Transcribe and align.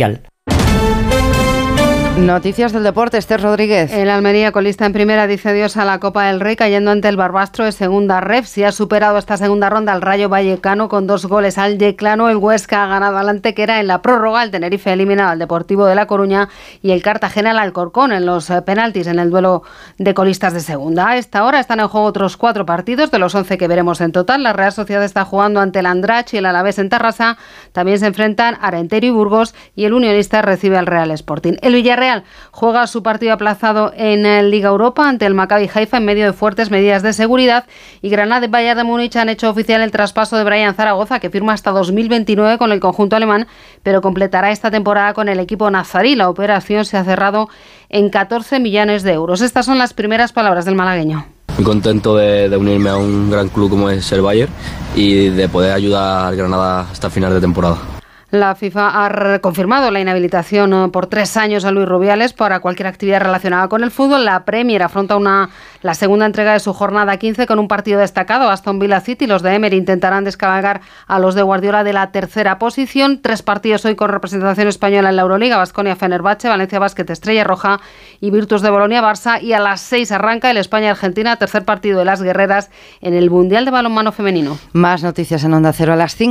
mundial 0.00 0.29
Noticias 2.18 2.72
del 2.72 2.82
deporte, 2.82 3.16
Esther 3.16 3.40
Rodríguez. 3.40 3.92
El 3.92 4.10
Almería 4.10 4.52
colista 4.52 4.84
en 4.84 4.92
primera 4.92 5.26
dice 5.26 5.48
adiós 5.48 5.76
a 5.78 5.86
la 5.86 6.00
Copa 6.00 6.26
del 6.26 6.40
Rey 6.40 6.54
cayendo 6.54 6.90
ante 6.90 7.08
el 7.08 7.16
Barbastro 7.16 7.64
de 7.64 7.72
segunda 7.72 8.20
ref. 8.20 8.46
Si 8.46 8.62
ha 8.62 8.72
superado 8.72 9.16
esta 9.16 9.38
segunda 9.38 9.70
ronda 9.70 9.92
al 9.92 10.02
Rayo 10.02 10.28
Vallecano 10.28 10.88
con 10.88 11.06
dos 11.06 11.24
goles 11.24 11.56
al 11.56 11.78
declano, 11.78 12.28
el 12.28 12.36
Huesca 12.36 12.84
ha 12.84 12.88
ganado 12.88 13.16
al 13.16 13.28
Antequera 13.28 13.80
en 13.80 13.86
la 13.86 14.02
prórroga, 14.02 14.42
el 14.42 14.50
Tenerife 14.50 14.92
eliminado 14.92 15.30
al 15.30 15.38
Deportivo 15.38 15.86
de 15.86 15.94
La 15.94 16.06
Coruña 16.06 16.50
y 16.82 16.90
el 16.90 17.02
Cartagena 17.02 17.52
al 17.52 17.58
Alcorcón 17.58 18.12
en 18.12 18.26
los 18.26 18.50
eh, 18.50 18.60
penaltis 18.62 19.06
en 19.06 19.18
el 19.18 19.30
duelo 19.30 19.62
de 19.96 20.12
colistas 20.12 20.52
de 20.52 20.60
segunda. 20.60 21.10
A 21.10 21.16
esta 21.16 21.44
hora 21.44 21.58
están 21.58 21.80
en 21.80 21.88
juego 21.88 22.06
otros 22.06 22.36
cuatro 22.36 22.66
partidos 22.66 23.10
de 23.10 23.18
los 23.18 23.34
once 23.34 23.56
que 23.56 23.68
veremos 23.68 24.00
en 24.02 24.12
total. 24.12 24.42
La 24.42 24.52
Real 24.52 24.72
Sociedad 24.72 25.04
está 25.04 25.24
jugando 25.24 25.60
ante 25.60 25.78
el 25.78 25.86
Andrach 25.86 26.34
y 26.34 26.36
el 26.36 26.46
Alavés 26.46 26.78
en 26.78 26.90
Tarrasa. 26.90 27.38
También 27.72 27.98
se 27.98 28.06
enfrentan 28.06 28.58
Arenteiro 28.60 29.06
y 29.06 29.10
Burgos 29.10 29.54
y 29.74 29.84
el 29.84 29.94
Unionista 29.94 30.42
recibe 30.42 30.76
al 30.76 30.86
Real 30.86 31.10
Sporting. 31.12 31.54
El 31.62 31.74
Villarreal 31.74 31.99
juega 32.50 32.86
su 32.86 33.02
partido 33.02 33.32
aplazado 33.32 33.92
en 33.96 34.50
Liga 34.50 34.68
Europa 34.68 35.08
ante 35.08 35.26
el 35.26 35.34
Maccabi 35.34 35.68
Haifa 35.72 35.98
en 35.98 36.04
medio 36.04 36.26
de 36.26 36.32
fuertes 36.32 36.70
medidas 36.70 37.02
de 37.02 37.12
seguridad 37.12 37.66
y 38.02 38.10
Granada 38.10 38.46
y 38.46 38.48
Bayern 38.48 38.78
de 38.78 38.84
Múnich 38.84 39.16
han 39.16 39.28
hecho 39.28 39.50
oficial 39.50 39.82
el 39.82 39.90
traspaso 39.90 40.36
de 40.36 40.44
Brian 40.44 40.74
Zaragoza 40.74 41.20
que 41.20 41.30
firma 41.30 41.52
hasta 41.52 41.70
2029 41.70 42.58
con 42.58 42.72
el 42.72 42.80
conjunto 42.80 43.16
alemán 43.16 43.46
pero 43.82 44.00
completará 44.00 44.50
esta 44.50 44.70
temporada 44.70 45.14
con 45.14 45.28
el 45.28 45.40
equipo 45.40 45.70
nazarí. 45.70 46.14
La 46.14 46.28
operación 46.28 46.84
se 46.84 46.96
ha 46.96 47.04
cerrado 47.04 47.48
en 47.88 48.10
14 48.10 48.60
millones 48.60 49.02
de 49.02 49.12
euros. 49.12 49.40
Estas 49.40 49.66
son 49.66 49.78
las 49.78 49.94
primeras 49.94 50.32
palabras 50.32 50.64
del 50.64 50.74
malagueño. 50.74 51.26
Muy 51.56 51.64
contento 51.64 52.16
de, 52.16 52.54
unirme 52.56 52.90
a 52.90 52.96
un 52.96 53.30
gran 53.30 53.48
club 53.48 53.70
como 53.70 53.90
es 53.90 54.10
el 54.12 54.22
Bayern 54.22 54.52
y 54.94 55.28
de 55.28 55.48
poder 55.48 55.72
ayudar 55.72 56.26
al 56.26 56.36
Granada 56.36 56.86
hasta 56.90 57.10
final 57.10 57.32
de 57.32 57.40
temporada. 57.40 57.78
La 58.30 58.54
FIFA 58.54 59.06
ha 59.06 59.38
confirmado 59.40 59.90
la 59.90 59.98
inhabilitación 59.98 60.72
eh, 60.72 60.88
por 60.92 61.08
tres 61.08 61.36
años 61.36 61.64
a 61.64 61.72
Luis 61.72 61.88
Rubiales 61.88 62.32
para 62.32 62.60
cualquier 62.60 62.86
actividad 62.86 63.22
relacionada 63.22 63.66
con 63.66 63.82
el 63.82 63.90
fútbol. 63.90 64.24
La 64.24 64.44
Premier 64.44 64.84
afronta 64.84 65.16
una, 65.16 65.50
la 65.82 65.94
segunda 65.94 66.26
entrega 66.26 66.52
de 66.52 66.60
su 66.60 66.72
jornada 66.72 67.16
15 67.16 67.48
con 67.48 67.58
un 67.58 67.66
partido 67.66 67.98
destacado. 67.98 68.48
Aston 68.48 68.78
Villa 68.78 69.00
City, 69.00 69.26
los 69.26 69.42
de 69.42 69.54
Emery 69.54 69.76
intentarán 69.76 70.22
descargar 70.22 70.80
a 71.08 71.18
los 71.18 71.34
de 71.34 71.42
Guardiola 71.42 71.82
de 71.82 71.92
la 71.92 72.12
tercera 72.12 72.60
posición. 72.60 73.20
Tres 73.20 73.42
partidos 73.42 73.84
hoy 73.84 73.96
con 73.96 74.10
representación 74.10 74.68
española 74.68 75.08
en 75.08 75.16
la 75.16 75.22
Euroliga: 75.22 75.56
Vasconia 75.56 75.96
Fenerbahce, 75.96 76.48
Valencia 76.48 76.78
Basket 76.78 77.10
Estrella 77.10 77.42
Roja 77.42 77.80
y 78.20 78.30
Virtus 78.30 78.62
de 78.62 78.70
Bolonia 78.70 79.02
Barça. 79.02 79.42
Y 79.42 79.54
a 79.54 79.58
las 79.58 79.80
seis 79.80 80.12
arranca 80.12 80.52
el 80.52 80.56
España-Argentina, 80.56 81.34
tercer 81.34 81.64
partido 81.64 81.98
de 81.98 82.04
las 82.04 82.22
guerreras 82.22 82.70
en 83.00 83.14
el 83.14 83.28
Mundial 83.28 83.64
de 83.64 83.72
Balonmano 83.72 84.12
Femenino. 84.12 84.56
Más 84.72 85.02
noticias 85.02 85.42
en 85.42 85.52
Onda 85.52 85.72
Cero 85.72 85.94
a 85.94 85.96
las 85.96 86.14
5. 86.14 86.28